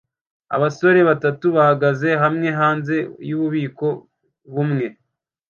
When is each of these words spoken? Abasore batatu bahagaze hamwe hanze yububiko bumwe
Abasore 0.55 0.99
batatu 1.09 1.45
bahagaze 1.55 2.09
hamwe 2.23 2.47
hanze 2.59 2.95
yububiko 3.29 3.87
bumwe 4.53 4.85